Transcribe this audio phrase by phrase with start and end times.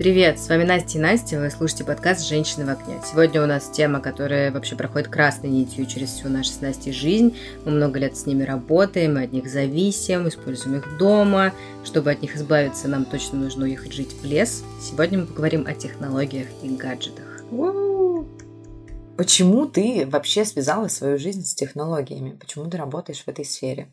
[0.00, 2.98] Привет, с вами Настя и Настя, вы слушаете подкаст «Женщины в окне».
[3.04, 7.36] Сегодня у нас тема, которая вообще проходит красной нитью через всю нашу с Настей жизнь.
[7.66, 11.52] Мы много лет с ними работаем, мы от них зависим, используем их дома.
[11.84, 14.64] Чтобы от них избавиться, нам точно нужно уехать жить в лес.
[14.80, 17.44] Сегодня мы поговорим о технологиях и гаджетах.
[19.18, 22.38] Почему ты вообще связала свою жизнь с технологиями?
[22.40, 23.92] Почему ты работаешь в этой сфере?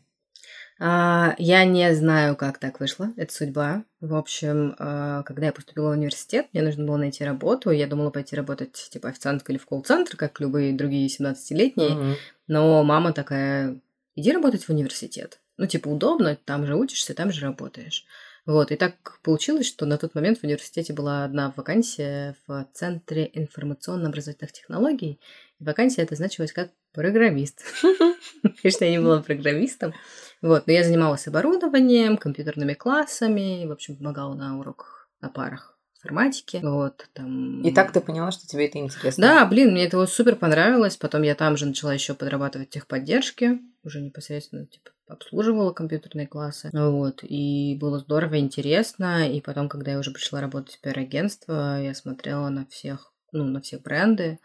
[0.80, 3.10] А, я не знаю, как так вышло.
[3.16, 3.84] Это судьба.
[4.00, 7.70] В общем, а, когда я поступила в университет, мне нужно было найти работу.
[7.70, 11.90] Я думала пойти работать типа официанткой или в колл-центр, как любые другие 17-летние.
[11.90, 12.14] Mm-hmm.
[12.46, 13.80] Но мама такая,
[14.14, 15.40] иди работать в университет.
[15.56, 18.06] Ну, типа, удобно, там же учишься, там же работаешь.
[18.46, 23.28] Вот, и так получилось, что на тот момент в университете была одна вакансия в Центре
[23.34, 25.20] информационно-образовательных технологий.
[25.60, 27.62] И вакансия это значилась как программист.
[28.62, 29.94] Конечно, я не была программистом.
[30.40, 36.60] Вот, но я занималась оборудованием, компьютерными классами, в общем, помогала на уроках, на парах информатики.
[36.62, 37.62] Вот, там...
[37.62, 39.26] И так ты поняла, что тебе это интересно?
[39.26, 40.96] Да, блин, мне это вот супер понравилось.
[40.96, 46.70] Потом я там же начала еще подрабатывать техподдержки, уже непосредственно, типа, обслуживала компьютерные классы.
[46.72, 49.28] Вот, и было здорово, интересно.
[49.30, 53.60] И потом, когда я уже пришла работать в пиар-агентство, я смотрела на всех, ну, на
[53.60, 54.38] все бренды,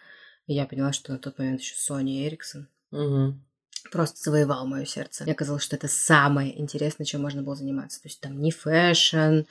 [0.48, 2.66] и я поняла, что на тот момент еще Sony Ericsson.
[2.92, 3.38] Угу
[3.92, 5.24] просто завоевал мое сердце.
[5.24, 8.02] Мне казалось, что это самое интересное, чем можно было заниматься.
[8.02, 9.42] То есть там не fashion,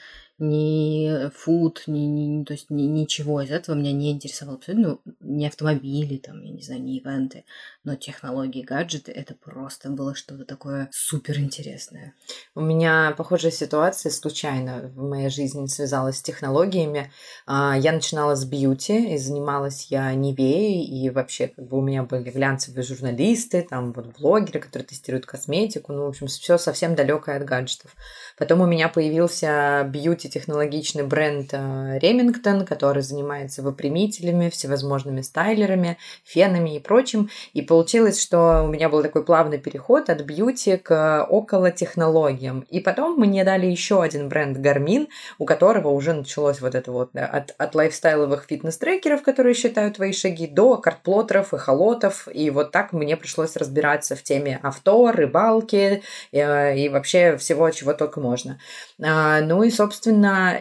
[0.43, 4.98] ни food, ни, ни, то есть ни, ничего из этого меня не интересовало абсолютно.
[5.05, 7.45] Ну, не автомобили, там, я не знаю, не ивенты,
[7.85, 12.15] но технологии, гаджеты, это просто было что-то такое супер интересное.
[12.55, 17.13] У меня похожая ситуация случайно в моей жизни связалась с технологиями.
[17.47, 22.03] А, я начинала с бьюти, и занималась я Нивеей, и вообще как бы у меня
[22.03, 27.37] были глянцевые журналисты, там вот блогеры, которые тестируют косметику, ну, в общем, все совсем далекое
[27.37, 27.95] от гаджетов.
[28.37, 29.89] Потом у меня появился
[30.33, 37.30] бьюти-технологичный бренд Remington, который занимается выпрямителями, всевозможными стайлерами, фенами и прочим.
[37.52, 42.61] И получилось, что у меня был такой плавный переход от бьюти к около технологиям.
[42.70, 45.08] И потом мне дали еще один бренд Garmin,
[45.39, 50.12] у которого уже началось вот это вот да, от, от лайфстайловых фитнес-трекеров, которые считают твои
[50.12, 52.28] шаги, до картплотеров, эхолотов.
[52.33, 56.02] И вот так мне пришлось разбираться в теме авто, рыбалки
[56.33, 58.58] э, и вообще всего, чего только можно.
[59.02, 60.11] А, ну и, собственно,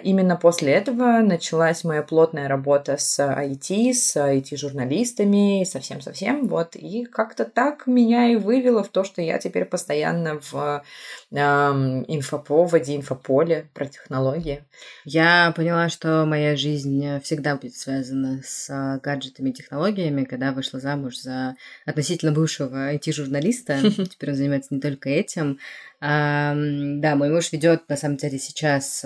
[0.04, 6.76] именно после этого началась моя плотная работа с IT, с IT-журналистами, совсем-совсем, вот.
[6.76, 10.84] И как-то так меня и вывело в то, что я теперь постоянно в
[11.32, 14.64] э, инфоповоде, инфополе про технологии.
[15.06, 21.18] Я поняла, что моя жизнь всегда будет связана с гаджетами и технологиями, когда вышла замуж
[21.20, 23.80] за относительно бывшего IT-журналиста.
[24.10, 25.60] Теперь он занимается не только этим,
[26.02, 29.06] да, мой муж ведет на самом деле сейчас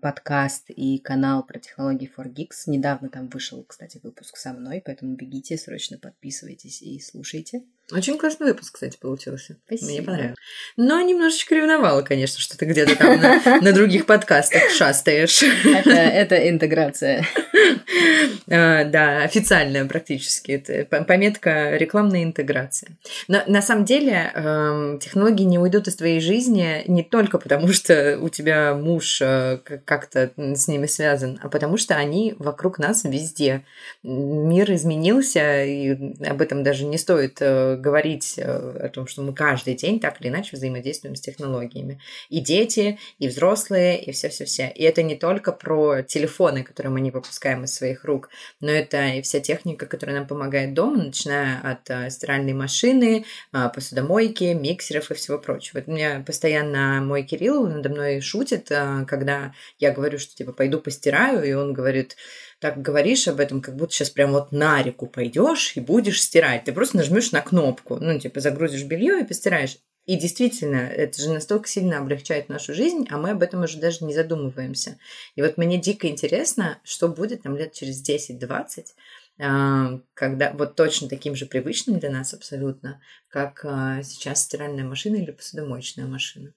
[0.00, 2.64] подкаст и канал про технологии for Geeks.
[2.66, 7.62] Недавно там вышел, кстати, выпуск со мной, поэтому бегите, срочно подписывайтесь и слушайте.
[7.90, 9.56] Очень классный выпуск, кстати, получился.
[9.66, 9.90] Спасибо.
[9.90, 10.36] Мне понравилось.
[10.76, 15.42] Но немножечко ревновала, конечно, что ты где-то там на, на других подкастах шастаешь.
[15.64, 17.24] Это, это интеграция.
[18.50, 20.52] А, да, официальная практически.
[20.52, 22.96] Это пометка рекламная интеграция.
[23.26, 28.18] Но на самом деле эм, технологии не уйдут из твоей жизни не только потому, что
[28.20, 33.64] у тебя муж э, как-то с ними связан, а потому что они вокруг нас везде.
[34.02, 35.90] Мир изменился, и
[36.24, 40.20] об этом даже не стоит э, говорить э, о том, что мы каждый день так
[40.20, 42.00] или иначе взаимодействуем с технологиями.
[42.28, 44.72] И дети, и взрослые, и все-все-все.
[44.74, 48.30] И это не только про телефоны, которые мы не выпускаем из своих рук,
[48.60, 53.70] но это и вся техника, которая нам помогает дома, начиная от э, стиральной машины, э,
[53.74, 55.82] посудомойки, миксеров и всего прочего.
[55.86, 58.68] У меня постоянно мой Кирилл надо мной шутит,
[59.06, 62.16] когда я говорю, что типа пойду постираю, и он говорит,
[62.60, 66.64] так говоришь об этом, как будто сейчас прям вот на реку пойдешь и будешь стирать.
[66.64, 69.78] Ты просто нажмешь на кнопку, ну, типа загрузишь белье и постираешь.
[70.06, 74.06] И действительно, это же настолько сильно облегчает нашу жизнь, а мы об этом уже даже
[74.06, 74.98] не задумываемся.
[75.36, 78.86] И вот мне дико интересно, что будет там лет через 10-20,
[79.40, 85.16] а, когда вот точно таким же привычным для нас абсолютно, как а, сейчас стиральная машина
[85.16, 86.54] или посудомоечная машина.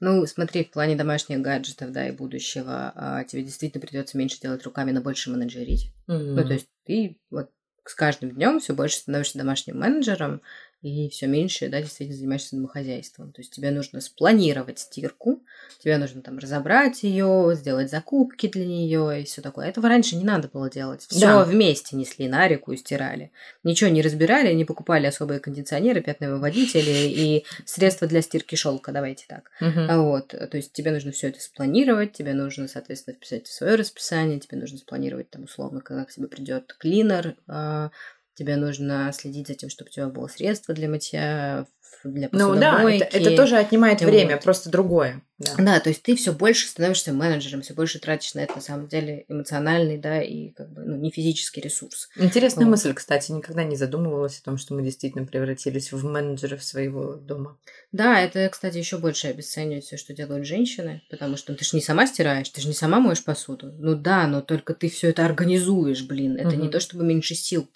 [0.00, 4.62] Ну, смотри, в плане домашних гаджетов, да, и будущего, а, тебе действительно придется меньше делать
[4.64, 5.92] руками, но больше менеджерить.
[6.06, 6.34] Mm-hmm.
[6.34, 7.50] Ну, то есть ты вот
[7.84, 10.42] с каждым днем все больше становишься домашним менеджером,
[10.80, 13.32] и все меньше, да, действительно занимаешься домохозяйством.
[13.32, 15.42] То есть тебе нужно спланировать стирку,
[15.82, 19.66] тебе нужно там разобрать ее, сделать закупки для нее и все такое.
[19.66, 21.04] Этого раньше не надо было делать.
[21.08, 21.44] Все Да.
[21.44, 23.32] вместе несли на реку и стирали.
[23.64, 29.50] Ничего не разбирали, не покупали особые кондиционеры, пятновыводители и средства для стирки шелка, давайте так.
[29.90, 33.74] А Вот, то есть тебе нужно все это спланировать, тебе нужно, соответственно, вписать в свое
[33.74, 37.90] расписание, тебе нужно спланировать там условно, когда к тебе придет клинер, а,
[38.38, 41.66] тебе нужно следить за тем, чтобы у тебя было средство для мытья,
[42.04, 43.02] для Ну да, посудомойки.
[43.02, 44.06] это, это тоже отнимает Вот.
[44.08, 45.22] время, просто другое.
[45.38, 45.54] Да.
[45.58, 48.88] Да, то есть ты все больше становишься менеджером, все больше тратишь на это на самом
[48.88, 52.08] деле эмоциональный, да, и как бы ну, не физический ресурс.
[52.16, 52.72] Интересная Вот.
[52.72, 57.58] мысль, кстати, никогда не задумывалась о том, что мы действительно превратились в менеджеров своего дома.
[57.92, 61.76] Да, это, кстати, еще больше обесценивает все, что делают женщины, потому что ну, ты же
[61.76, 63.72] не сама стираешь, ты же не сама моешь посуду.
[63.78, 66.36] Ну да, но только ты все это организуешь, блин.
[66.36, 66.70] Это не Мгм.
[66.72, 67.68] то чтобы меньше сил.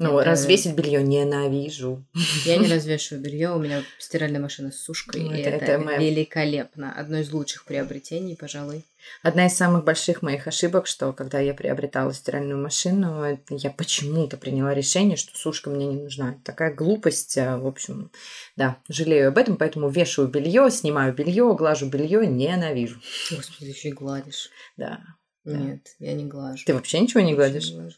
[0.00, 2.04] Ну, Это- развесить белье ненавижу.
[2.44, 5.96] Я не развешиваю белье, у меня стиральная машина с сушкой, Ну, и это- это, это
[6.00, 6.92] великолепно.
[6.96, 8.84] Одно из лучших приобретений, пожалуй.
[9.22, 14.74] Одна из самых больших моих ошибок, что когда я приобретала стиральную машину, я почему-то приняла
[14.74, 16.36] решение, что сушка мне не нужна.
[16.44, 18.10] Такая глупость, а, в общем,
[18.56, 23.00] да, жалею об этом, поэтому вешаю белье, снимаю белье, глажу белье, ненавижу.
[23.30, 24.50] Господи, еще и гладишь.
[24.76, 25.00] Да.
[25.44, 25.56] Да.
[25.56, 26.62] Нет, я не глажу.
[26.66, 27.72] Ты вообще ничего не Вообще гладишь?
[27.72, 27.96] глажу.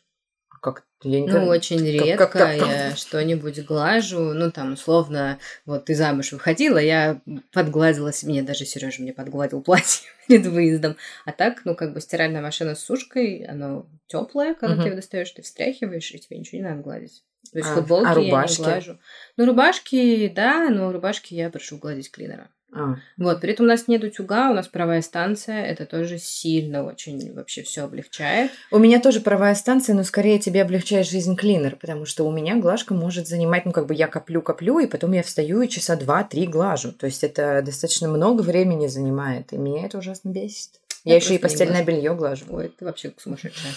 [0.60, 0.84] Как?
[1.02, 4.34] Я Ну, никогда- очень как- редко как- как- я что-нибудь глажу.
[4.34, 7.20] Ну, там, условно, вот ты замуж выходила, я
[7.52, 10.96] подгладила себе, мне даже Сережа мне подгладил платье перед выездом.
[11.24, 14.82] А так, ну, как бы стиральная машина с сушкой, она теплая, когда Мгм.
[14.84, 17.22] ты ее достаешь, ты встряхиваешь, и тебе ничего не надо гладить.
[17.52, 18.60] То есть А- футболки а я не рубашки?
[18.62, 18.98] глажу.
[19.38, 22.50] Ну, рубашки, да, но рубашки я прошу гладить клинера.
[22.72, 26.84] А, Вот, при этом у нас нет утюга, у нас паровая станция, это тоже сильно
[26.84, 28.52] очень вообще все облегчает.
[28.70, 32.56] У меня тоже паровая станция, но скорее тебе облегчает жизнь клинер, потому что у меня
[32.56, 36.46] глажка может занимать, ну, как бы я коплю-коплю, и потом я встаю и часа два-три
[36.46, 36.93] глажу.
[36.93, 40.81] То есть это достаточно много времени занимает, и меня это ужасно бесит.
[41.05, 42.44] Я, Я еще и постельное белье глажу.
[42.50, 43.73] Ой, ты вообще сумасшедшая.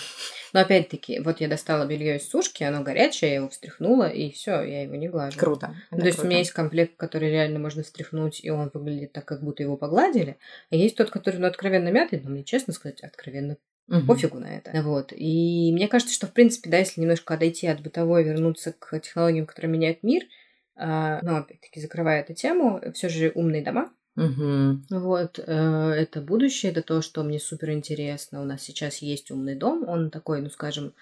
[0.54, 4.62] Но опять-таки, вот я достала белье из сушки, оно горячее, я его встряхнула, и все,
[4.62, 5.40] я его не глажу.
[5.40, 5.76] Круто.
[5.90, 9.26] Ну, то есть у меня есть комплект, который реально можно встряхнуть, и он выглядит так,
[9.26, 10.38] как будто его погладили.
[10.70, 14.08] А есть тот, который, ну, откровенно мятый, но мне, честно сказать, откровенно Мгм.
[14.08, 14.72] пофигу на это.
[14.82, 15.12] Вот.
[15.12, 19.46] И мне кажется, что, в принципе, да, если немножко отойти от бытовой, вернуться к технологиям,
[19.46, 20.24] которые меняют мир,
[20.76, 24.86] а, но, опять-таки, закрывая эту тему, все же умные дома, Мгм.
[24.92, 28.42] вот, э, это будущее, это то, что мне супер интересно.
[28.42, 30.94] У нас сейчас есть умный дом, он такой, ну, скажем,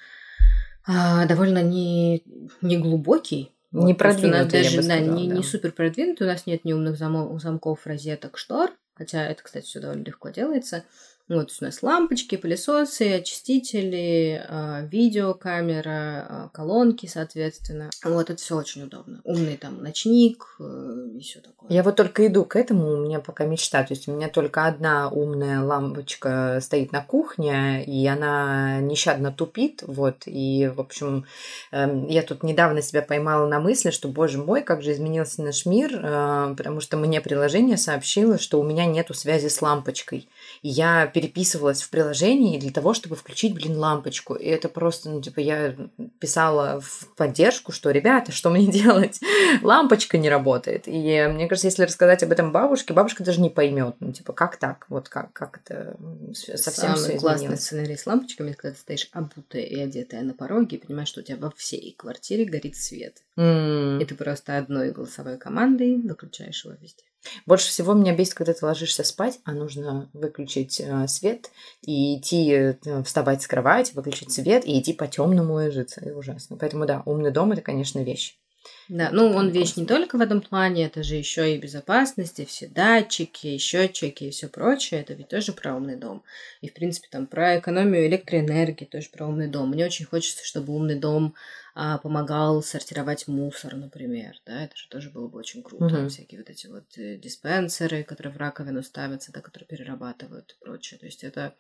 [0.86, 2.24] а, довольно не,
[2.62, 3.52] не глубокий.
[3.72, 5.36] Не то есть у нас продвинутый, я даже бы да, сказала, не, да.
[5.36, 9.80] не супер продвинутый, у нас нет ни умных замков, розеток, штор, хотя это, кстати, все
[9.80, 10.84] довольно легко делается.
[11.32, 17.90] Вот, у нас лампочки, пылесосы, очистители, а, видеокамера, а, колонки, соответственно.
[18.04, 19.22] Вот, это все очень удобно.
[19.24, 21.70] Умный там ночник э, и все такое.
[21.70, 23.82] Я вот только иду к этому, у меня пока мечта.
[23.84, 29.86] То есть у меня только одна умная лампочка стоит на кухне, и она нещадно тупит.
[29.88, 31.24] Вот, и, в общем,
[31.72, 35.66] эм, я тут недавно себя поймала на мысли, что, боже мой, как же изменился наш
[35.66, 40.28] мир, э, потому что мне приложение сообщило, что у меня нету связи с лампочкой.
[40.64, 44.36] Я переписывалась в приложении для того, чтобы включить, блин, лампочку.
[44.36, 45.76] И это просто, ну, типа, я
[46.20, 49.20] писала в поддержку, что, ребята, что мне делать?
[49.64, 50.84] Лампочка не работает.
[50.86, 53.96] И мне кажется, если рассказать об этом бабушке, бабушка даже не поймет.
[54.00, 54.86] Ну, типа, как так?
[54.90, 55.98] Вот как, как это
[56.34, 60.78] совсем Самый все классный сценарий с лампочками, когда ты стоишь обутая и одетая на пороге,
[60.78, 63.24] и понимаешь, что у тебя во всей квартире горит свет.
[63.36, 64.00] М.
[64.00, 67.04] И ты просто одной голосовой командой выключаешь его везде.
[67.46, 71.52] Больше всего меня бесит, когда ты ложишься спать, а нужно выключить э, свет
[71.82, 76.02] и идти э, вставать с кровати, выключить свет и идти по темному ложиться.
[76.02, 76.58] Это ужасно.
[76.58, 78.41] Поэтому да, умный дом это, конечно, вещь.
[78.90, 82.46] Да, ну он вещь не только в этом плане, это же еще и безопасность, и
[82.46, 85.02] все датчики, счетчики и все прочее.
[85.02, 86.24] Это ведь тоже про умный дом.
[86.62, 89.70] И, в принципе, там про экономию электроэнергии, тоже про умный дом.
[89.70, 91.36] Мне очень хочется, чтобы умный дом
[91.74, 94.36] а, помогал сортировать мусор, например.
[94.46, 95.86] Да, это же тоже было бы очень круто.
[95.86, 96.10] Мгм.
[96.10, 101.00] Всякие вот эти вот э, диспенсеры, которые в раковину ставятся, да, которые перерабатывают и прочее.
[101.00, 101.54] То есть это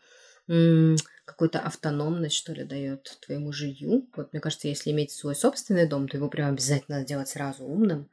[0.47, 4.07] какую-то автономность, что ли, дает твоему жилью.
[4.15, 7.63] Вот мне кажется, если иметь свой собственный дом, то его прям обязательно надо делать сразу
[7.65, 8.09] умным.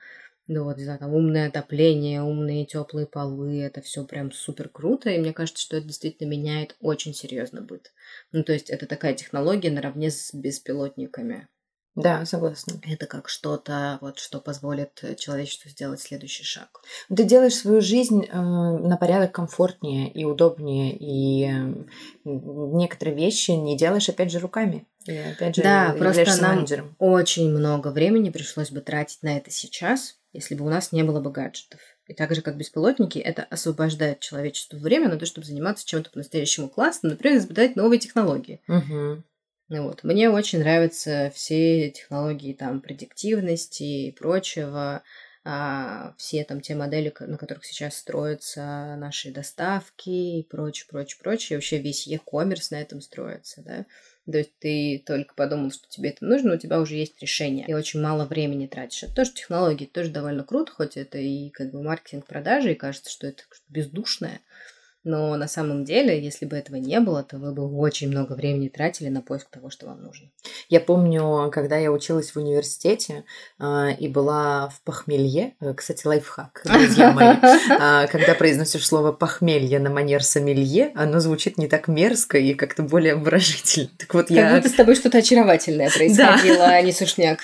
[0.47, 5.11] Ну вот, не знаю, там умное отопление, умные теплые полы, это все прям супер круто,
[5.11, 7.92] и мне кажется, что это действительно меняет очень серьезно быт.
[8.32, 11.49] Ну, то есть это такая технология наравне с беспилотниками.
[12.02, 12.80] Да, согласна.
[12.84, 16.80] Это как что-то, вот, что позволит человечеству сделать следующий шаг.
[17.14, 21.74] Ты делаешь свою жизнь э, на порядок комфортнее и удобнее, и э,
[22.24, 24.86] некоторые вещи не делаешь, опять же, руками.
[25.06, 26.94] И опять же, да, просто нам менеджером.
[26.98, 31.20] очень много времени пришлось бы тратить на это сейчас, если бы у нас не было
[31.20, 31.80] бы гаджетов.
[32.06, 36.68] И так же, как беспилотники, это освобождает человечеству время на то, чтобы заниматься чем-то по-настоящему
[36.68, 38.62] классным, например, изобретать новые технологии.
[38.66, 39.22] Угу.
[39.68, 40.02] Вот.
[40.02, 45.02] Мне очень нравятся все технологии там предиктивности и прочего,
[45.44, 51.54] а, все там те модели, на которых сейчас строятся наши доставки и прочее, прочее, прочее.
[51.54, 53.87] И вообще весь e-commerce на этом строится, да.
[54.30, 57.72] То есть ты только подумал, что тебе это нужно, у тебя уже есть решение, и
[57.72, 59.04] очень мало времени тратишь.
[59.04, 63.10] Это тоже технологии, тоже довольно круто, хоть это и как бы маркетинг продажи, и кажется,
[63.10, 64.40] что это бездушное.
[65.08, 68.68] Но на самом деле, если бы этого не было, то вы бы очень много времени
[68.68, 70.28] тратили на поиск того, что вам нужно.
[70.68, 73.24] Я помню, когда я училась в университете
[73.58, 79.78] э, и была в похмелье, э, кстати, лайфхак, друзья мои, э, когда произносишь слово похмелье
[79.78, 83.88] на манер сомелье, оно звучит не так мерзко и как-то более обворожительно.
[83.96, 84.56] Так вот как я...
[84.56, 87.38] будто с тобой что-то очаровательное происходило, а не сушняк.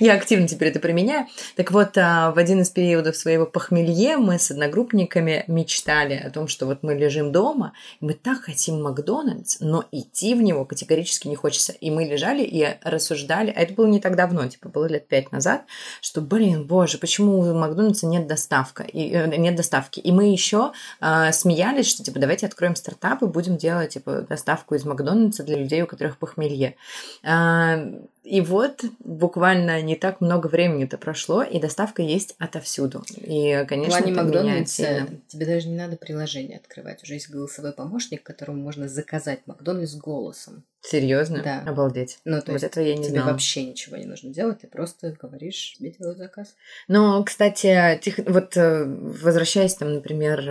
[0.00, 1.28] Я активно теперь это применяю.
[1.54, 6.66] Так вот, в один из периодов своего похмелье мы с одногруппниками мечтали о том, что
[6.66, 11.36] вот мы лежим дома, и мы так хотим Макдональдс, но идти в него категорически не
[11.36, 11.72] хочется.
[11.72, 15.32] И мы лежали и рассуждали, а это было не так давно, типа было лет пять
[15.32, 15.64] назад,
[16.00, 20.00] что, блин, боже, почему у Макдональдса нет доставка, и, э, нет доставки.
[20.00, 24.74] И мы еще э, смеялись, что, типа, давайте откроем стартап и будем делать, типа, доставку
[24.74, 26.76] из Макдональдса для людей, у которых похмелье.
[27.22, 33.04] Э, и вот буквально не так много времени-то прошло, и доставка есть отовсюду.
[33.18, 37.02] И, конечно, В плане Макдональдса тебе даже не надо приложение открывать.
[37.02, 40.64] Уже есть голосовой помощник, которому можно заказать Макдональдс голосом.
[40.84, 41.42] Серьезно?
[41.42, 41.62] Да.
[41.66, 42.18] Обалдеть.
[42.26, 43.32] Ну, то вот есть этого я не тебе знала.
[43.32, 46.54] вообще ничего не нужно делать, ты просто говоришь, тебе делают заказ.
[46.88, 48.18] Ну, кстати, тех...
[48.26, 50.44] вот э, возвращаясь там, например,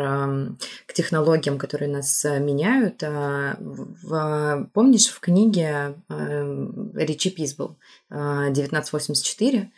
[0.87, 4.69] к технологиям, которые нас э, меняют, а, в...
[4.73, 7.77] помнишь, в книге Ричи Пис был
[8.13, 9.71] 1984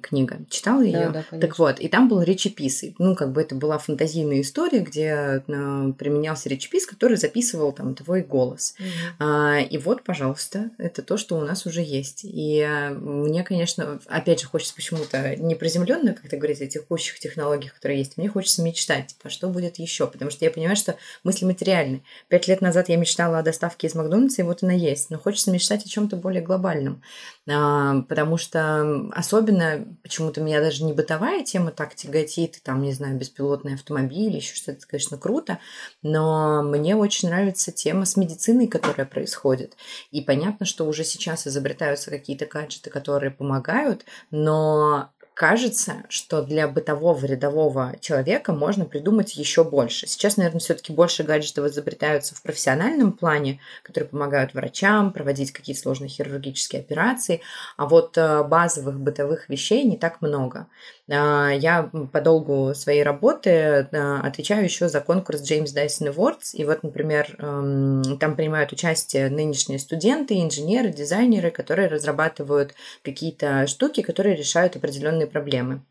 [0.00, 0.38] книга.
[0.48, 1.10] Читала ее?
[1.10, 2.84] Да, да, так вот, и там был Ричи Пис.
[2.98, 8.22] Ну, как бы это была фантазийная история, где применялся Ричи Пис, который записывал там твой
[8.22, 8.74] голос.
[9.18, 12.20] А, и вот, пожалуйста, это то, что у нас уже есть.
[12.24, 17.18] И а, мне, конечно, опять же, хочется почему-то не приземленно, как ты говоришь, о текущих
[17.18, 18.16] технологиях, которые есть.
[18.16, 22.02] Мне хочется мечтать, типа, что будет еще, потому что я понимаю, что мысли материальны.
[22.28, 25.10] Пять лет назад я мечтала о доставке из Макдональдса, и вот она есть.
[25.10, 27.02] Но хочется мечтать о чем-то более глобальном.
[27.48, 33.16] А, потому что особенно почему-то меня даже не бытовая тема так тяготит, там, не знаю,
[33.16, 35.58] беспилотный автомобиль, еще что-то, конечно, круто,
[36.02, 39.76] но мне очень нравится тема с медициной, которая происходит.
[40.10, 45.10] И понятно, что уже сейчас изобретаются какие-то гаджеты, которые помогают, но
[45.40, 50.06] кажется, что для бытового рядового человека можно придумать еще больше.
[50.06, 56.10] Сейчас, наверное, все-таки больше гаджетов изобретаются в профессиональном плане, которые помогают врачам проводить какие-то сложные
[56.10, 57.40] хирургические операции,
[57.78, 60.66] а вот э, базовых бытовых вещей не так много.
[61.12, 66.64] А, я по долгу своей работы э, отвечаю еще за конкурс James Dyson Awards, и
[66.64, 74.76] вот, например, там принимают участие нынешние студенты, инженеры, дизайнеры, которые разрабатывают какие-то штуки, которые решают
[74.76, 75.82] определенные проблемы.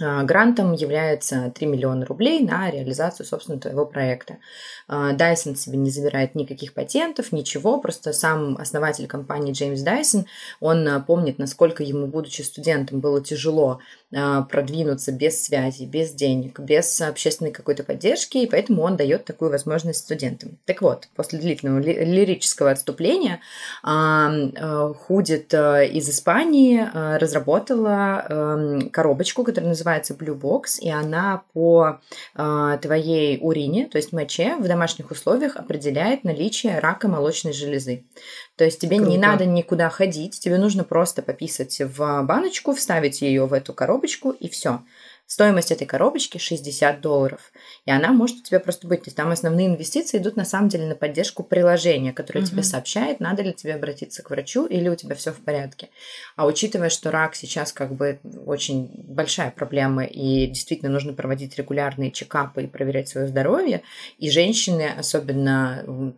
[0.00, 4.36] А, грантом является 3 миллиона рублей на реализацию, собственно, твоего проекта.
[4.86, 10.26] А, Dyson себе не забирает никаких патентов, ничего, просто сам основатель компании Джеймс Дайсон,
[10.60, 16.98] он а, помнит, насколько ему, будучи студентом, было тяжело продвинуться без связи, без денег, без
[17.02, 20.56] общественной какой-то поддержки, и поэтому он дает такую возможность студентам.
[20.64, 23.40] Так вот, после длительного лирического отступления
[23.82, 26.88] Худит из Испании
[27.18, 32.00] разработала коробочку, которая называется называется Blue Box, и она по
[32.34, 38.04] э, твоей урине, то есть моче, в домашних условиях определяет наличие рака молочной железы.
[38.56, 39.10] То есть тебе Круто.
[39.10, 44.30] не надо никуда ходить, тебе нужно просто пописать в баночку, вставить ее в эту коробочку
[44.30, 44.80] и все.
[45.28, 47.52] Стоимость этой коробочки 60 долларов.
[47.84, 49.00] И она может у тебя просто быть.
[49.00, 52.48] То есть там основные инвестиции идут на самом деле на поддержку приложения, которое угу.
[52.48, 55.90] тебе сообщает, надо ли тебе обратиться к врачу или у тебя все в порядке.
[56.34, 62.10] А учитывая, что рак сейчас как бы очень большая проблема, и действительно нужно проводить регулярные
[62.10, 63.82] чекапы и проверять свое здоровье,
[64.16, 66.14] и женщины, особенно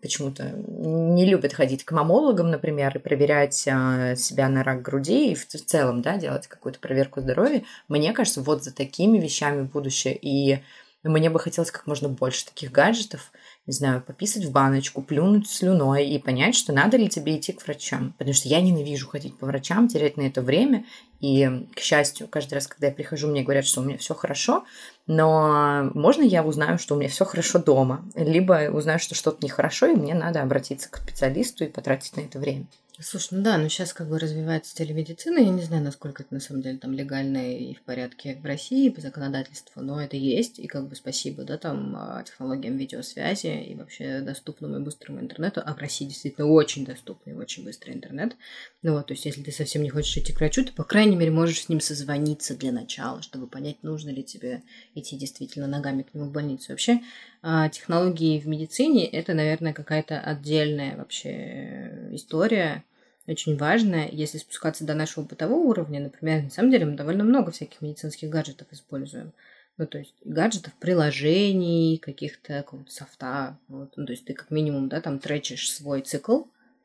[0.00, 5.34] почему-то не любят ходить к мамологам, например, и проверять а, себя на рак груди и
[5.34, 7.64] в целом, да, делать какую-то проверку здоровья.
[7.88, 10.18] Мне кажется, вот за такими вещами будущее.
[10.20, 10.60] И
[11.02, 13.32] мне бы хотелось как можно больше таких гаджетов,
[13.66, 17.62] не знаю, пописать в баночку, плюнуть слюной и понять, что надо ли тебе идти к
[17.64, 18.14] врачам.
[18.18, 20.84] Потому что я ненавижу ходить по врачам, терять на это время.
[21.20, 24.64] И, к счастью, каждый раз, когда я прихожу, мне говорят, что у меня все хорошо,
[25.06, 29.86] но можно я узнаю, что у меня все хорошо дома, либо узнаю, что что-то нехорошо,
[29.86, 32.66] и мне надо обратиться к специалисту и потратить на это время.
[33.02, 36.40] Слушай, ну да, но сейчас как бы развивается телемедицина, я не знаю, насколько это на
[36.40, 40.66] самом деле там легально и в порядке в России по законодательству, но это есть, и
[40.66, 45.74] как бы спасибо, да, там а, технологиям видеосвязи и вообще доступному и быстрому интернету, а
[45.74, 48.36] в России действительно очень доступный, очень быстрый интернет,
[48.82, 51.09] ну вот, то есть если ты совсем не хочешь идти к врачу, ты, по крайней
[51.16, 54.62] мере, можешь с ним созвониться для начала, чтобы понять, нужно ли тебе
[54.94, 56.72] идти действительно ногами к нему в больницу.
[56.72, 57.00] Вообще,
[57.42, 62.84] а, технологии в медицине– это, наверное, какая-то отдельная вообще история,
[63.26, 67.52] очень важно, если спускаться до нашего бытового уровня, например, на самом деле мы довольно много
[67.52, 69.32] всяких медицинских гаджетов используем.
[69.78, 73.56] Ну, то есть гаджетов, приложений, каких-то какого-то софта.
[73.68, 73.92] Вот.
[73.96, 76.42] Ну, то есть ты как минимум, да, там тречишь свой цикл.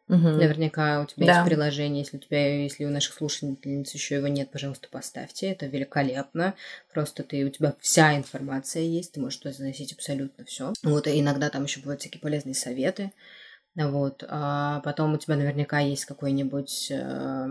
[0.08, 0.18] Угу.
[0.18, 1.34] Наверняка у тебя да.
[1.34, 5.48] есть приложение, если у тебя, если у наших слушательниц еще его нет, пожалуйста, поставьте.
[5.48, 6.54] Это великолепно.
[6.94, 10.74] Просто ты, у тебя вся информация есть, ты можешь туда заносить абсолютно все.
[10.84, 13.12] Вот, и иногда там еще бывают всякие полезные советы.
[13.76, 17.48] Вот, а потом у тебя наверняка есть какой-нибудь э,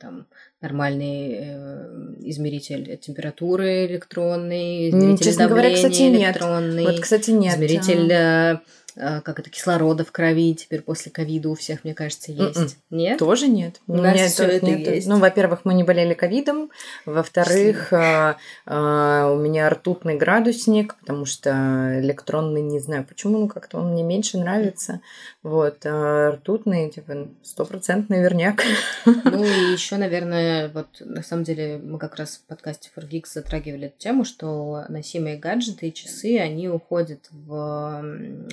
[0.00, 0.26] там
[0.62, 6.92] нормальный э, измеритель температуры электронный, измеритель Честно давления говоря, кстати, электронный, нет.
[6.92, 7.54] Вот, кстати, нет.
[7.56, 8.62] измеритель э, а,
[8.96, 12.46] как это, кислорода в крови теперь после ковида у всех, мне кажется, М-м.
[12.46, 12.58] есть.
[12.58, 12.76] Mm-mm.
[12.90, 13.18] Нет?
[13.18, 13.80] Тоже нет.
[13.86, 14.86] У нас все это нет.
[14.86, 15.06] есть.
[15.08, 16.70] Ну, во-первых, мы не болели ковидом.
[17.04, 18.36] Во-вторых, а,
[18.66, 24.02] а, у меня ртутный градусник, потому что электронный, не знаю почему, ну как-то он мне
[24.02, 25.00] меньше нравится.
[25.42, 25.78] Вот.
[25.84, 28.62] А ртутный, типа, стопроцентный верняк.
[29.04, 33.34] Ну и еще, наверное, вот на самом деле мы как раз в подкасте For Geeks
[33.34, 38.02] затрагивали эту тему, что носимые гаджеты и часы, они уходят в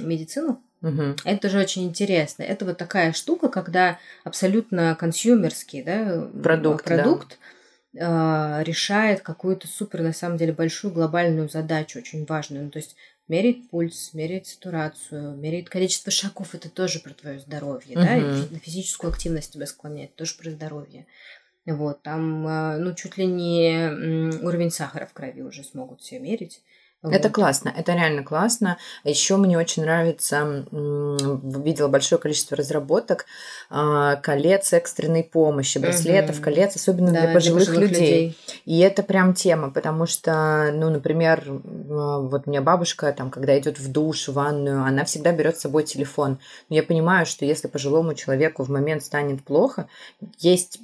[0.01, 0.63] медицину медицину.
[0.81, 1.17] Угу.
[1.25, 2.43] Это же очень интересно.
[2.43, 7.38] Это вот такая штука, когда абсолютно консюмерский да, продукт, продукт
[7.93, 8.59] да.
[8.61, 12.65] э, решает какую-то супер, на самом деле, большую глобальную задачу, очень важную.
[12.65, 12.95] Ну, то есть
[13.27, 18.05] меряет пульс, меряет сатурацию, меряет количество шагов, это тоже про твое здоровье, угу.
[18.05, 21.05] да, и на физическую активность тебя склоняет, тоже про здоровье.
[21.67, 26.63] Вот, там, э, ну, чуть ли не уровень сахара в крови уже смогут все мерить.
[27.03, 27.13] Вот.
[27.13, 28.77] Это классно, это реально классно.
[29.03, 33.25] Еще мне очень нравится, видела большое количество разработок
[33.72, 36.43] а, колец экстренной помощи, браслетов, угу.
[36.43, 38.01] колец, особенно да, для, пожилых для пожилых людей.
[38.01, 38.38] людей.
[38.65, 43.58] И это прям тема, потому что, ну, например, а, вот у меня бабушка, там, когда
[43.58, 46.38] идет в душ, в ванную, она всегда берет с собой телефон.
[46.70, 49.88] Но я понимаю, что если пожилому человеку в момент станет плохо,
[50.38, 50.79] есть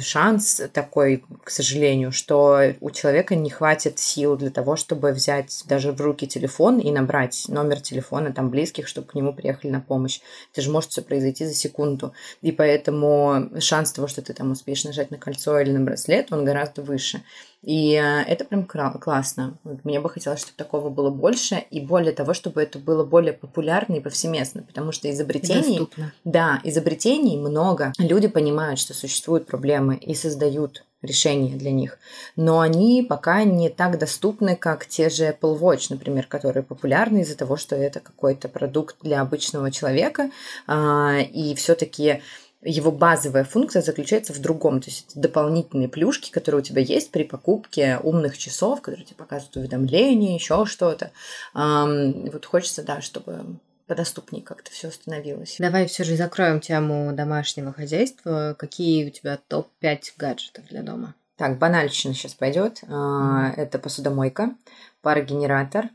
[0.00, 5.92] шанс такой, к сожалению, что у человека не хватит сил для того, чтобы взять даже
[5.92, 10.20] в руки телефон и набрать номер телефона там близких, чтобы к нему приехали на помощь.
[10.52, 12.12] Это же может все произойти за секунду.
[12.42, 16.44] И поэтому шанс того, что ты там успеешь нажать на кольцо или на браслет, он
[16.44, 17.22] гораздо выше.
[17.62, 19.58] И э, это прям классно.
[19.84, 23.96] Мне бы хотелось, чтобы такого было больше, и более того, чтобы это было более популярно
[23.96, 25.78] и повсеместно, потому что изобретений...
[25.78, 26.12] Доступно.
[26.24, 27.92] Да, изобретений много.
[27.98, 31.98] Люди понимают, что существуют проблемы и создают решения для них.
[32.36, 37.36] Но они пока не так доступны, как те же Apple Watch, например, которые популярны из-за
[37.36, 40.30] того, что это какой-то продукт для обычного человека.
[40.66, 42.22] А, и все-таки
[42.62, 44.80] его базовая функция заключается в другом.
[44.80, 49.16] То есть это дополнительные плюшки, которые у тебя есть при покупке умных часов, которые тебе
[49.16, 51.10] показывают уведомления, еще что-то.
[51.54, 53.56] Вот хочется, да, чтобы
[53.90, 55.56] подоступнее как-то все становилось.
[55.58, 58.54] Давай все же закроем тему домашнего хозяйства.
[58.56, 61.16] Какие у тебя топ-5 гаджетов для дома?
[61.34, 62.84] Так, банальщина сейчас пойдет.
[62.84, 63.54] Mm.
[63.56, 64.54] Это посудомойка,
[65.02, 65.88] парогенератор,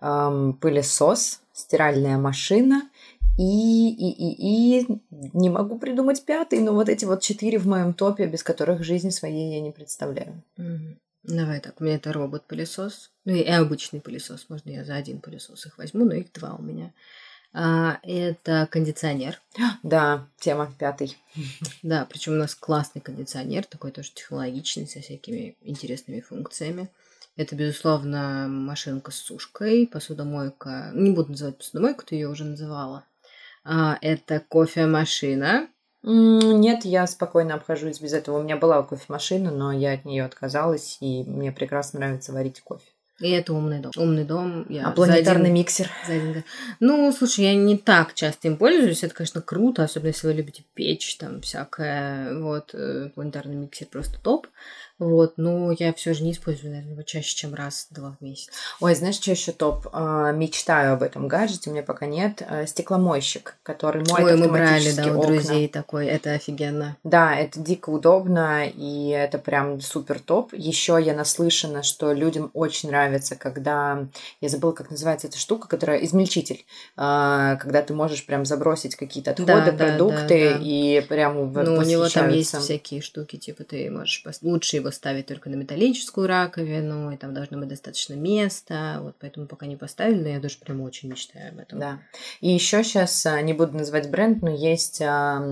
[0.00, 2.88] пылесос, стиральная машина
[3.36, 5.00] и, и, и, и
[5.34, 9.10] не могу придумать пятый, но вот эти вот четыре в моем топе, без которых жизни
[9.10, 10.42] своей я не представляю.
[11.22, 15.66] Давай так, у меня это робот-пылесос, ну и обычный пылесос, можно я за один пылесос
[15.66, 16.92] их возьму, но их два у меня.
[17.54, 19.40] А, это кондиционер.
[19.82, 21.16] Да, тема пятый.
[21.82, 26.88] Да, причем у нас классный кондиционер, такой тоже технологичный, со всякими интересными функциями.
[27.36, 30.90] Это, безусловно, машинка с сушкой, посудомойка.
[30.94, 33.04] Не буду называть посудомойку, ты ее уже называла.
[33.64, 35.68] А, это кофемашина.
[36.02, 38.38] Нет, я спокойно обхожусь без этого.
[38.38, 42.90] У меня была кофемашина, но я от нее отказалась, и мне прекрасно нравится варить кофе.
[43.20, 43.92] И это умный дом.
[43.96, 44.66] Умный дом.
[44.68, 45.90] Я а планетарный один, миксер?
[46.06, 46.44] За один...
[46.80, 49.04] Ну, слушай, я не так часто им пользуюсь.
[49.04, 52.34] Это, конечно, круто, особенно если вы любите печь, там всякое.
[52.40, 54.48] Вот, э, планетарный миксер просто топ.
[55.02, 58.50] Вот, но я все же не использую, наверное, чаще, чем раз-два в месяц.
[58.80, 59.88] Ой, знаешь, что еще топ?
[59.92, 62.40] А, мечтаю об этом гаджете, у меня пока нет.
[62.48, 65.22] А, стекломойщик, который моет Ой, мы брали, да, у окна.
[65.26, 66.96] друзей такой, это офигенно.
[67.02, 70.52] Да, это дико удобно, и это прям супер топ.
[70.52, 74.06] Еще я наслышана, что людям очень нравится, когда...
[74.40, 75.98] Я забыла, как называется эта штука, которая...
[76.04, 76.64] Измельчитель.
[76.96, 80.60] А, Когда ты можешь прям забросить какие-то отходы, Да, да, продукты, да, да.
[80.62, 85.26] и прям Ну, у него там есть всякие штуки, типа ты можешь лучше его ставить
[85.26, 90.22] только на металлическую раковину, и там должно быть достаточно места, вот поэтому пока не поставили,
[90.22, 91.78] но я даже прям очень мечтаю об этом.
[91.78, 91.98] Да.
[92.40, 95.42] И еще сейчас, не буду называть бренд, но есть а,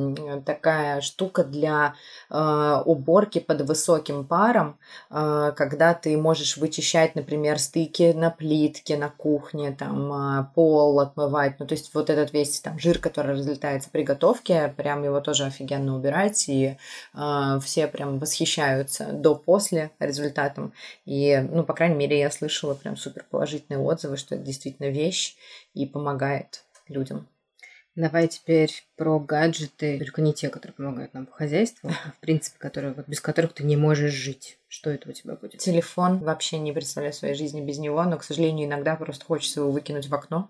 [0.45, 1.95] такая штука для а,
[2.31, 4.79] уборки под высоким паром,
[5.11, 11.59] а, когда ты можешь вычищать, например, стыки на плитке, на кухне, там а, пол отмывать.
[11.59, 15.45] Ну, то есть вот этот весь там жир, который разлетается при готовке, прям его тоже
[15.45, 16.77] офигенно убирать, и
[17.13, 20.73] а, все прям восхищаются до-после результатом.
[21.05, 25.37] И, ну, по крайней мере, я слышала прям супер положительные отзывы, что это действительно вещь
[25.75, 27.27] и помогает людям.
[27.97, 32.57] Давай теперь про гаджеты, только не те, которые помогают нам по хозяйству, а в принципе,
[32.59, 34.59] которые, вот, без которых ты не можешь жить.
[34.69, 35.59] Что это у тебя будет?
[35.59, 39.73] Телефон вообще не представляю своей жизни без него, но, к сожалению, иногда просто хочется его
[39.73, 40.49] выкинуть в окно,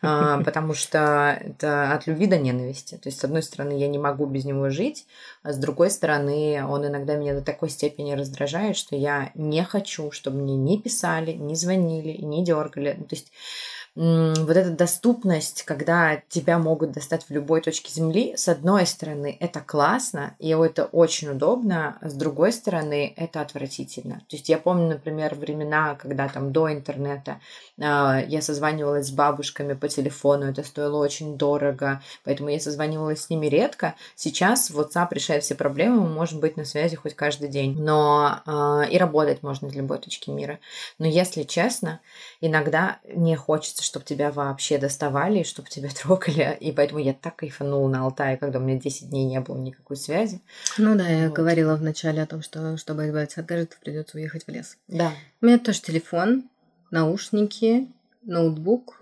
[0.00, 2.96] а, потому что это от любви до ненависти.
[2.96, 5.06] То есть, с одной стороны, я не могу без него жить,
[5.44, 10.10] а с другой стороны, он иногда меня до такой степени раздражает, что я не хочу,
[10.10, 12.96] чтобы мне не писали, не звонили, не дергали.
[12.98, 13.30] Ну, То есть
[13.94, 19.60] вот эта доступность, когда тебя могут достать в любой точке земли, с одной стороны, это
[19.60, 24.20] классно, и это очень удобно, а с другой стороны, это отвратительно.
[24.28, 27.38] То есть я помню, например, времена, когда там до интернета
[27.78, 33.28] а, я созванивалась с бабушками по телефону, это стоило очень дорого, поэтому я созванивалась с
[33.30, 33.94] ними редко.
[34.16, 38.84] Сейчас WhatsApp решает все проблемы, мы можем быть на связи хоть каждый день, но а,
[38.90, 40.60] и работать можно из любой точки мира.
[40.98, 42.00] Но если честно,
[42.40, 47.88] иногда мне хочется, чтобы тебя вообще доставали, чтобы тебя трогали, и поэтому я так кайфанула
[47.88, 50.40] на Алтае, когда у меня 10 дней не было никакой связи.
[50.78, 51.34] Ну да, я Вот.
[51.36, 54.76] говорила вначале о том, что чтобы избавиться от гаджетов, придется уехать в лес.
[54.88, 55.12] Да.
[55.40, 56.44] У меня тоже телефон,
[56.90, 57.88] наушники,
[58.22, 59.00] ноутбук,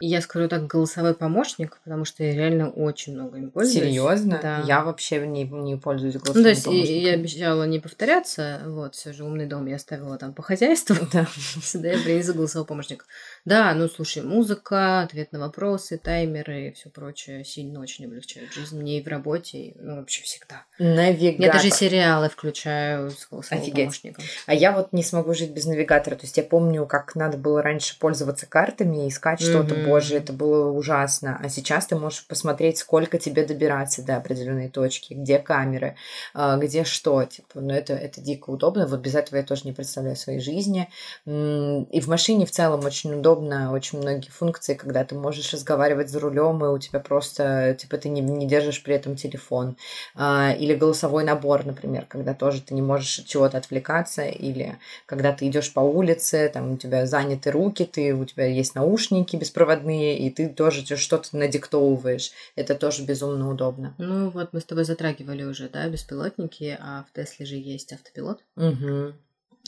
[0.00, 3.84] И я скажу так, голосовой помощник, потому что я реально очень много им пользуюсь.
[3.86, 4.38] Серьезно?
[4.40, 4.62] Да.
[4.66, 7.02] Я вообще не, не пользуюсь Ну, голосовым то есть помощником.
[7.02, 10.96] я обещала не повторяться, вот, все же умный дом я оставила там по хозяйству.
[11.12, 11.26] Да.
[11.62, 13.06] Сюда я принесу голосовой помощник.
[13.44, 18.78] Да, ну слушай, музыка, ответ на вопросы, таймеры и все прочее сильно очень облегчают жизнь
[18.78, 20.64] мне и в работе, и, ну вообще всегда.
[20.78, 21.46] Навигатор.
[21.46, 23.84] Я даже сериалы включаю с голосовым Офигеть.
[23.86, 24.24] помощником.
[24.46, 26.16] А я вот не смогу жить без навигатора.
[26.16, 29.84] То есть я помню, как надо было раньше пользоваться картами, искать что-то, Мгм.
[29.84, 31.38] боже, это было ужасно.
[31.42, 35.96] А сейчас ты можешь посмотреть, сколько тебе добираться до определенной точки, где камеры,
[36.34, 37.24] а, где что.
[37.24, 38.86] Типа, ну это, это дико удобно.
[38.86, 40.88] Вот без этого я тоже не представляю своей жизни.
[41.26, 46.20] И в машине в целом очень удобно, очень многие функции, когда ты можешь разговаривать за
[46.20, 49.76] рулем, и у тебя просто, типа, ты не, не держишь при этом телефон.
[50.14, 55.32] А, Или голосовой набор, например, когда тоже ты не можешь от чего-то отвлекаться, или когда
[55.32, 58.95] ты идешь по улице, там у тебя заняты руки, ты, у тебя есть наушники
[59.36, 62.32] беспроводные, и ты тоже что-то надиктовываешь.
[62.56, 63.94] Это тоже безумно удобно.
[63.98, 68.42] Ну вот мы с тобой затрагивали уже, да, беспилотники, а в Тесле же есть автопилот.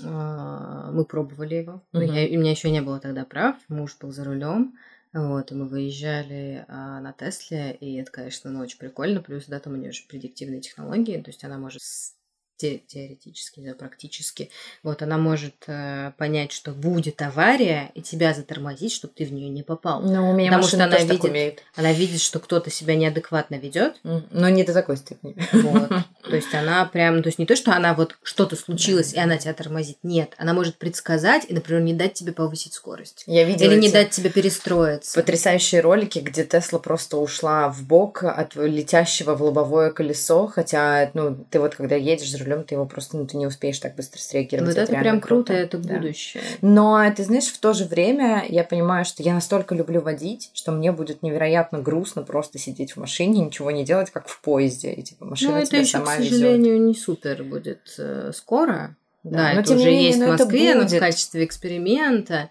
[0.05, 1.83] А, Мы пробовали его.
[1.93, 2.03] Мгм.
[2.05, 4.75] я, у меня еще не было тогда прав, муж был за рулем.
[5.15, 9.21] Вот, и мы выезжали а, на Тесле, и это, конечно, ну, очень прикольно.
[9.23, 12.15] Плюс, да, там у нее же предиктивные технологии, то есть она может с-
[12.59, 14.51] те- теоретически, да, практически,
[14.83, 19.49] вот она может э, понять, что будет авария, и тебя затормозить, чтобы ты в нее
[19.49, 20.03] не попал.
[20.03, 21.63] Ну, у меня Потому что она видит- умеет.
[21.77, 25.37] Она видит, что кто-то себя неадекватно ведет, Но не до такой степени.
[25.53, 25.89] вот.
[25.89, 29.39] То есть она прям, то есть не то, что она вот что-то случилось, и она
[29.39, 29.99] тебя тормозит.
[30.03, 33.23] Нет, она может предсказать и, например, не дать тебе повысить скорость.
[33.27, 35.15] Я видела Или не дать тебе перестроиться.
[35.19, 41.45] потрясающие ролики, где Тесла просто ушла в бок от летящего в лобовое колесо, хотя, ну,
[41.51, 44.19] ты вот когда едешь за рулем, ты его просто, ну, ты не успеешь так быстро
[44.21, 44.75] среагировать.
[44.75, 45.95] Вот это реально прям круто, это Да.
[45.95, 46.43] будущее.
[46.61, 50.73] Но, ты знаешь, в то же время я понимаю, что я настолько люблю водить, что
[50.73, 54.93] мне будет невероятно грустно просто сидеть в машине, ничего не делать, как в поезде.
[54.93, 56.33] И типа машина Ну, это тебя еще, к сама везет.
[56.33, 58.97] сожалению, не супер будет э, скоро.
[59.25, 62.49] Да, но это уже менее, есть в ну, это Москве, но в качестве эксперимента.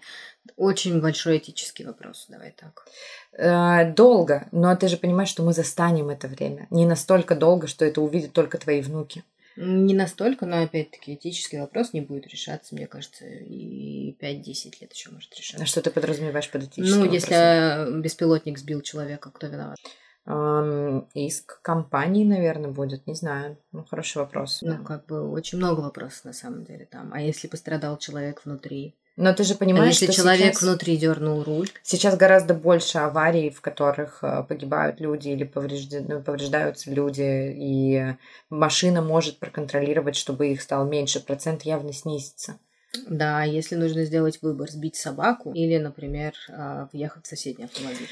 [0.56, 2.84] Очень большой этический вопрос, давай так.
[3.36, 6.66] Э, долго, но ты же понимаешь, что мы застанем это время.
[6.70, 9.24] Не настолько долго, что это увидят только твои внуки.
[9.60, 15.10] Не настолько, но опять-таки этический вопрос не будет решаться, мне кажется, и 5-10 лет еще
[15.10, 15.64] может решаться.
[15.64, 17.14] А что ты подразумеваешь под этическим Ну, вопросом?
[17.14, 19.76] если беспилотник сбил человека, кто виноват?
[20.26, 23.58] Эм, иск компании, наверное, будет, не знаю.
[23.72, 24.60] Ну, хороший вопрос.
[24.62, 27.12] Ну, как бы очень много вопросов на самом деле там.
[27.12, 28.94] А если пострадал человек внутри?
[29.18, 31.68] Но ты же понимаешь, а если что человек сейчас, внутри дернул руль?
[31.82, 38.14] сейчас гораздо больше аварий, в которых э, погибают люди или повреждены, повреждаются люди, и
[38.48, 42.58] машина может проконтролировать, чтобы их стало меньше, процент явно снизится.
[43.08, 48.08] Да, если нужно сделать выбор, сбить собаку или, например, а, въехать в соседний автомобиль.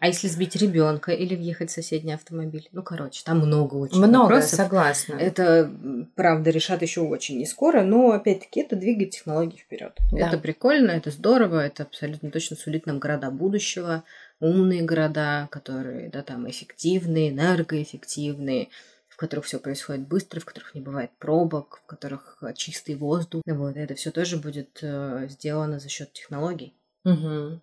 [0.00, 2.66] А если сбить ребенка или въехать в соседний автомобиль?
[2.72, 4.56] Ну, короче, там много очень Много, вопросов.
[4.56, 5.12] согласна.
[5.14, 5.70] Это,
[6.14, 9.92] правда, решат еще очень не скоро, но опять-таки это двигает технологии вперед.
[10.10, 10.28] Да.
[10.28, 14.02] Это прикольно, это здорово, это абсолютно точно сулит нам города будущего,
[14.40, 18.68] умные города, которые, да, там эффективные, энергоэффективные,
[19.06, 23.42] в которых все происходит быстро, в которых не бывает пробок, в которых э, чистый воздух.
[23.44, 26.72] Вот, это все тоже будет э, сделано за счет технологий.
[27.04, 27.60] Мгм.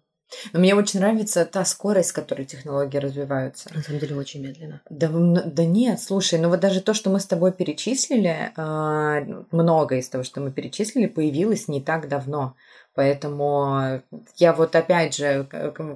[0.54, 3.74] Но мне очень нравится та скорость, с которой технологии развиваются.
[3.74, 4.82] На самом деле очень медленно.
[4.90, 10.00] Да, да нет, слушай, ну вот даже то, что мы с тобой перечислили, а, многое
[10.00, 12.56] из того, что мы перечислили, появилось не так давно.
[12.98, 14.02] Поэтому
[14.38, 15.46] я вот опять же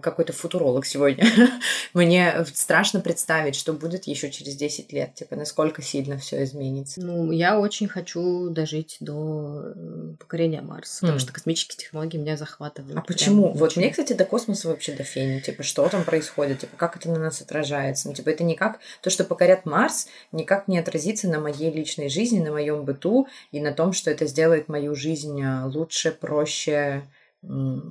[0.04, 1.26] какой-то футуролог сегодня.
[1.96, 7.02] Мне страшно представить, что будет еще через 10 лет, типа насколько сильно все изменится.
[7.02, 11.20] Ну, я очень хочу дожить до э, покорения Марса, потому М.
[11.20, 12.96] что космические технологии меня захватывают.
[12.96, 13.52] А почему?
[13.54, 15.40] Вот мне, кстати, до космоса вообще до фени.
[15.40, 16.60] Типа, что там происходит?
[16.60, 18.10] Типа, как это на нас отражается?
[18.10, 18.78] Ну, типа, это никак...
[19.02, 23.60] То, что покорят Марс, никак не отразится на моей личной жизни, на моем быту и
[23.60, 26.91] на том, что это сделает мою жизнь а, лучше, проще.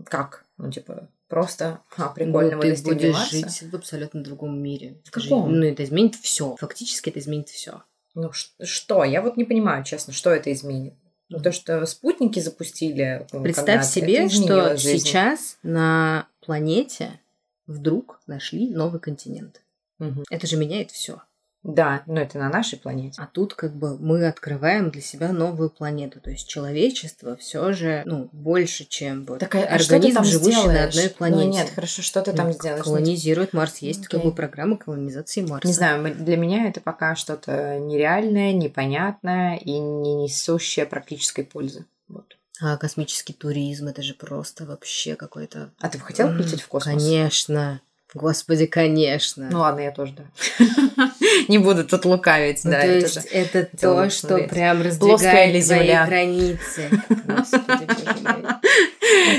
[0.04, 0.44] Как?
[0.58, 3.30] Ну, типа, просто, а, прикольно, Ну, ты будешь Марса.
[3.36, 5.00] жить в абсолютно другом мире.
[5.04, 5.52] В каком?
[5.52, 6.56] Ну, это изменит все.
[6.56, 7.82] Фактически это изменит все.
[8.14, 9.04] Ну, что?
[9.04, 10.94] Я вот не понимаю, честно, что это изменит.
[11.28, 15.06] Ну, то, что спутники запустили ну, Представь себе, что жизнь.
[15.06, 17.20] сейчас на планете
[17.66, 19.62] вдруг нашли новый континент.
[19.98, 20.24] Мгм.
[20.28, 21.22] Это же меняет все.
[21.62, 23.20] Да, но это на нашей планете.
[23.20, 26.18] А тут как бы мы открываем для себя новую планету.
[26.18, 30.56] То есть человечество все же ну, больше, чем вот Так, а- а организм, там живущий
[30.56, 30.88] на сделаешь?
[30.96, 31.44] одной планете.
[31.46, 32.78] Ну, нет, хорошо, что ты там Ну, сделаешь?
[32.78, 33.76] Ну, Колонизирует Марс.
[33.78, 34.30] Есть как Окей.
[34.30, 35.66] бы программа колонизации Марса.
[35.68, 41.84] Не знаю, для меня это пока что-то нереальное, непонятное и не несущее практической пользы.
[42.08, 42.38] Вот.
[42.62, 45.70] А космический туризм это же просто вообще какой-то.
[45.78, 46.94] А ты бы хотела полететь в космос?
[46.94, 47.82] Конечно.
[48.14, 49.48] Господи, конечно.
[49.52, 50.24] Ну ладно, я тоже, да.
[51.48, 52.80] Не буду тут лукавить, Ну, да.
[52.80, 54.50] то это есть это то, что посмотреть.
[54.50, 56.90] прям раздвигает твои границы.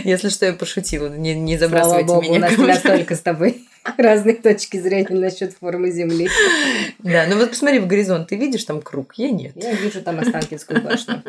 [0.03, 2.39] Если что, я пошутила, не, не Слава забрасывайте богу, у меня.
[2.39, 3.63] нас настолько с тобой
[3.97, 6.29] разные точки зрения насчет формы Земли.
[6.99, 9.13] Да, ну вот посмотри в горизонт, ты видишь там круг?
[9.17, 9.53] Я нет.
[9.55, 11.23] Я вижу там Останкинскую башню.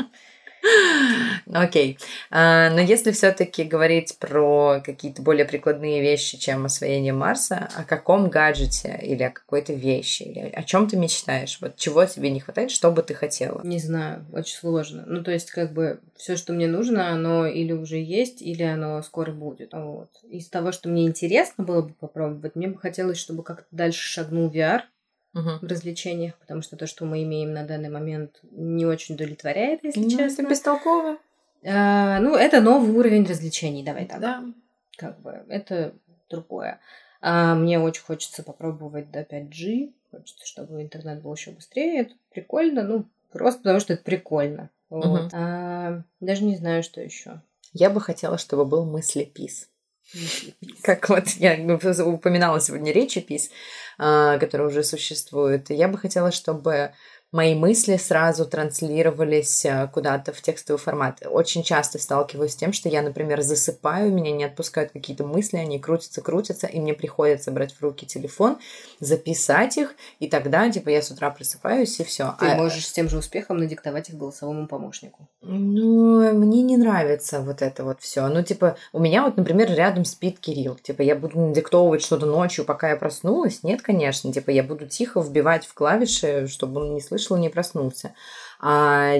[1.52, 1.98] Окей.
[2.30, 8.28] А, но если все-таки говорить про какие-то более прикладные вещи, чем освоение Марса, о каком
[8.28, 11.58] гаджете или о какой-то вещи, или о чем ты мечтаешь?
[11.60, 13.60] Вот чего тебе не хватает, что бы ты хотела?
[13.64, 15.04] Не знаю, очень сложно.
[15.06, 19.02] Ну, то есть, как бы, все, что мне нужно, оно или уже есть, или оно
[19.02, 19.72] скоро будет.
[19.72, 20.10] Вот.
[20.28, 24.50] Из того, что мне интересно было бы попробовать, мне бы хотелось, чтобы как-то дальше шагнул
[24.50, 24.82] VR
[25.32, 25.58] Мгм.
[25.60, 30.00] в развлечениях, потому что то, что мы имеем на данный момент, не очень удовлетворяет, если
[30.00, 30.42] Ну, честно.
[30.42, 31.18] Это бестолково.
[31.64, 34.20] А, ну, это новый уровень развлечений, давай так.
[34.20, 34.44] Да.
[34.96, 35.94] Как бы, это
[36.28, 36.80] другое.
[37.20, 39.92] А, мне очень хочется попробовать до 5G.
[40.10, 42.00] Хочется, чтобы интернет был еще быстрее.
[42.02, 44.70] Это прикольно, ну, просто потому что это прикольно.
[44.90, 45.04] Вот.
[45.06, 45.30] Мгм.
[45.32, 47.40] А, даже не знаю, что еще.
[47.72, 49.70] Я бы хотела, чтобы был мыслепис.
[50.82, 51.56] Как вот я
[52.04, 53.50] упоминала сегодня речепись,
[53.98, 55.70] а, которая уже существует.
[55.70, 56.92] Я бы хотела, чтобы
[57.32, 61.22] мои мысли сразу транслировались а, куда-то в текстовый формат.
[61.28, 65.78] Очень часто сталкиваюсь с тем, что я, например, засыпаю, меня не отпускают какие-то мысли, они
[65.78, 68.58] крутятся, крутятся, и мне приходится брать в руки телефон,
[69.00, 72.34] записать их, и тогда, типа, я с утра просыпаюсь, и все.
[72.38, 75.26] Ты можешь с тем же успехом надиктовать их голосовому помощнику.
[75.40, 78.28] Ну, мне не нравится вот это вот все.
[78.28, 80.74] Ну, типа, у меня вот, например, рядом спит Кирилл.
[80.74, 83.62] Типа, я буду надиктовывать что-то ночью, пока я проснулась?
[83.62, 84.30] Нет, конечно.
[84.32, 88.14] Типа, я буду тихо вбивать в клавиши, чтобы он не слышал и не проснулся.
[88.64, 89.14] А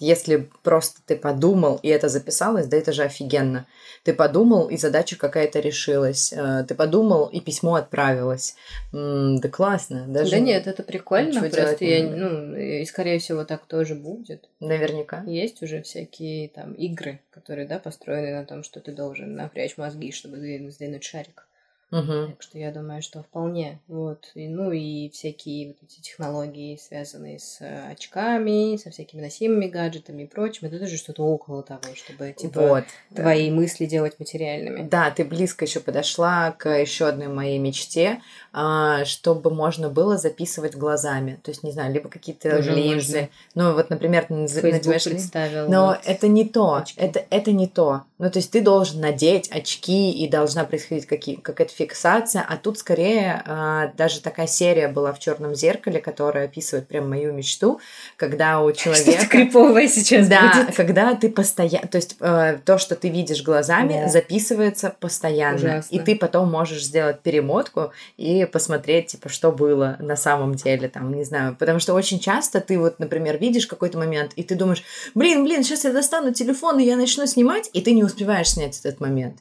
[0.00, 3.66] если просто ты подумал, и это записалось, да это же офигенно.
[4.04, 6.32] Ты подумал, и задача какая-то решилась.
[6.32, 8.54] Э, Ты подумал, и письмо отправилось.
[8.92, 10.06] Да классно.
[10.06, 11.40] Даже Да нет, это прикольно.
[11.40, 14.48] Просто я, ну, и скорее всего так тоже будет.
[14.60, 15.24] Наверняка.
[15.26, 20.12] Есть уже всякие там игры, которые, да, построены на том, что ты должен напрячь мозги,
[20.12, 20.36] чтобы
[20.70, 21.45] сдвинуть шарик.
[21.90, 22.32] Мгм.
[22.32, 23.80] Так что я думаю, что вполне.
[23.86, 24.30] Вот.
[24.34, 30.24] И, ну и всякие вот эти технологии, связанные с э, очками, со всякими носимыми гаджетами
[30.24, 32.84] и прочим, это тоже что-то около того, чтобы типа Вот.
[33.10, 33.22] да.
[33.22, 34.88] твои мысли делать материальными.
[34.88, 38.20] Да, ты близко еще подошла к еще одной моей мечте,
[38.52, 41.38] а, чтобы можно было записывать глазами.
[41.44, 43.30] То есть, не знаю, либо какие-то Уже линзы.
[43.54, 45.68] Ну, вот, например, Facebook надеваешь представил.
[45.68, 46.00] Но вот.
[46.04, 47.00] это не то, очки.
[47.00, 48.02] это, это не то.
[48.18, 52.78] Ну, то есть ты должен надеть очки, и должна происходить какие, какая-то фиксация, а тут
[52.78, 57.78] скорее а, даже такая серия была в черном зеркале, которая описывает прям мою мечту,
[58.16, 59.26] когда у Что-то человека...
[59.26, 60.74] криповое сейчас Да, будет.
[60.74, 64.08] когда ты постоянно, то есть э, то, что ты видишь глазами, Да.
[64.08, 65.94] записывается постоянно, Ужасно.
[65.94, 71.12] и ты потом можешь сделать перемотку и посмотреть, типа, что было на самом деле, там,
[71.14, 74.82] не знаю, потому что очень часто ты вот, например, видишь какой-то момент, и ты думаешь,
[75.14, 78.78] блин, блин, сейчас я достану телефон, и я начну снимать, и ты не успеваешь снять
[78.80, 79.38] этот момент.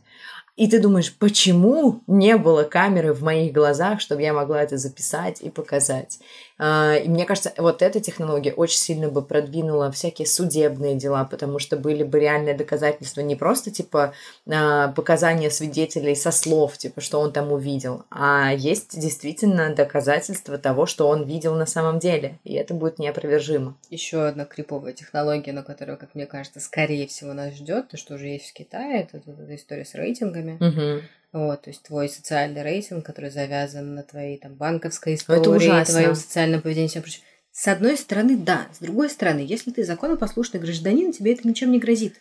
[0.56, 5.42] И ты думаешь, почему не было камеры в моих глазах, чтобы я могла это записать
[5.42, 6.20] и показать?
[6.58, 11.60] А, И мне кажется, вот эта технология очень сильно бы продвинула всякие судебные дела, потому
[11.60, 14.14] что были бы реальные доказательства не просто типа
[14.50, 20.86] а, показания свидетелей со слов, типа что он там увидел, а есть действительно доказательства того,
[20.86, 23.76] что он видел на самом деле, и это будет неопровержимо.
[23.90, 28.16] Еще одна криповая технология, на которую, как мне кажется, скорее всего нас ждет, то, что
[28.16, 30.45] уже есть в Китае, это вот эта история с рейтингами.
[30.54, 31.02] Мгм.
[31.34, 35.52] Вот, то есть твой социальный рейтинг, который завязан на твоей там банковской Ну, истории, это
[35.52, 35.94] ужасно.
[35.94, 37.22] твоем социальном поведении и прочим.
[37.52, 38.68] С одной стороны, да.
[38.74, 42.16] С другой стороны, если ты законопослушный гражданин, тебе это ничем не грозит.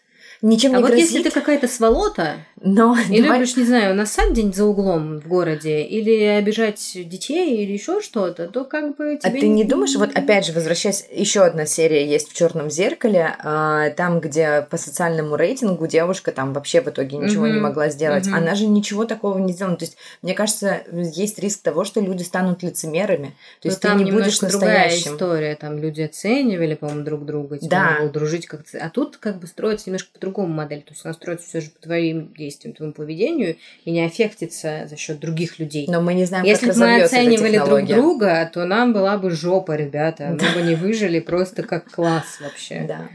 [0.47, 3.95] Ничем а не вот грозит, если ты какая-то сволота, но и давай- любишь, не знаю,
[3.95, 9.15] нассать где-нибудь за углом в городе, или обижать детей, или еще что-то, то как бы
[9.23, 9.41] А тебе...
[9.41, 13.89] ты не думаешь, вот опять же, возвращаясь, еще одна серия есть в черном зеркале, а,
[13.91, 18.27] там, где по социальному рейтингу девушка там вообще в итоге ничего не Мгм, могла сделать.
[18.27, 18.35] мгм.
[18.35, 19.77] Она же ничего такого не сделала.
[19.79, 23.29] То есть, мне кажется, есть риск того, что люди станут лицемерами.
[23.63, 25.15] То Ну, есть ты там не будешь немножко другая настоящим.
[25.15, 25.55] история.
[25.57, 28.09] Там люди оценивали, по-моему, друг друга, типа, Да.
[28.13, 28.77] дружить как-то.
[28.79, 30.83] А тут как бы строится немножко по-другому модель.
[30.83, 34.97] То есть она строится все же по твоим действиям, твоему поведению и не аффектится за
[34.97, 35.87] счет других людей.
[35.89, 39.31] Но мы не знаем, Если как бы мы оценивали друг друга, то нам была бы
[39.31, 40.37] жопа, ребята.
[40.41, 42.85] Мы бы не выжили просто как класс вообще.
[42.87, 43.09] Да.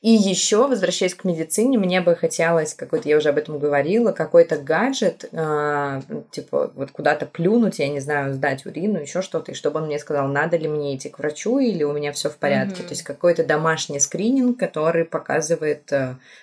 [0.00, 4.56] И еще, возвращаясь к медицине, мне бы хотелось какой-то, я уже об этом говорила, какой-то
[4.56, 9.80] гаджет, а, типа вот куда-то плюнуть, я не знаю, сдать урину, еще что-то, и чтобы
[9.80, 12.80] он мне сказал, надо ли мне идти к врачу или у меня все в порядке.
[12.80, 12.88] Мгм.
[12.88, 15.92] То есть какой-то домашний скрининг, который показывает,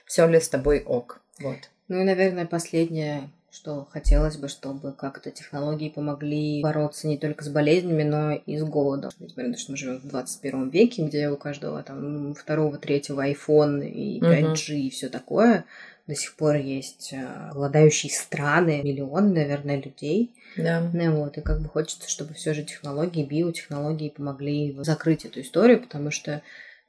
[0.05, 1.21] все ли с тобой ок.
[1.39, 1.57] Вот.
[1.87, 7.49] Ну и, наверное, последнее, что хотелось бы, чтобы как-то технологии помогли бороться не только с
[7.49, 9.11] болезнями, но и с голодом.
[9.19, 13.25] Несмотря на то, что мы живем в 21 веке, где у каждого там второго, третьего
[13.29, 14.53] iPhone и Мгм.
[14.53, 15.65] 5G и все такое,
[16.07, 20.31] до сих пор есть э, голодающие страны, миллионы, наверное, людей.
[20.57, 20.89] Да.
[20.91, 25.79] Ну вот, и как бы хочется, чтобы все же технологии, биотехнологии помогли закрыть эту историю,
[25.79, 26.41] потому что,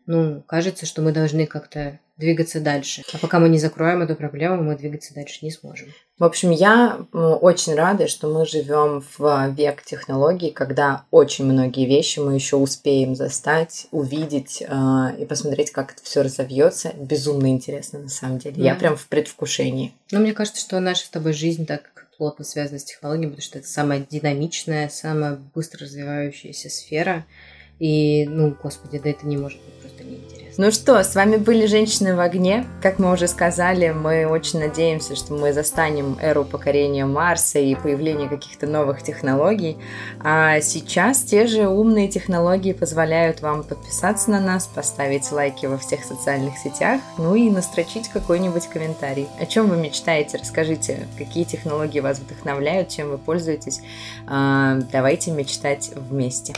[0.07, 3.03] ну, кажется, что мы должны как-то двигаться дальше.
[3.13, 5.89] А пока мы не закроем эту проблему, мы двигаться дальше не сможем.
[6.17, 12.21] В общем, я очень рада, что мы живем в век технологий, когда очень многие вещи
[12.21, 16.93] мы еще успеем застать, увидеть э, и посмотреть, как это все разовьется.
[16.97, 18.63] Безумно интересно, на самом деле.
[18.63, 18.79] Я Да.
[18.79, 19.93] прям в предвкушении.
[20.13, 23.59] Но мне кажется, что наша с тобой жизнь так плотно связана с технологиями, потому что
[23.59, 27.25] это самая динамичная, самая быстро развивающаяся сфера.
[27.79, 30.35] И, ну, господи, да это не может быть просто неинтересно.
[30.57, 32.65] Ну что, с вами были «Женщины в огне».
[32.81, 38.29] Как мы уже сказали, мы очень надеемся, что мы застанем эру покорения Марса и появления
[38.29, 39.77] каких-то новых технологий.
[40.23, 46.05] А сейчас те же умные технологии позволяют вам подписаться на нас, поставить лайки во всех
[46.05, 49.27] социальных сетях, ну и настрочить какой-нибудь комментарий.
[49.41, 50.37] О чем вы мечтаете?
[50.37, 53.81] Расскажите, какие технологии вас вдохновляют, чем вы пользуетесь.
[54.29, 56.55] А, Давайте мечтать вместе.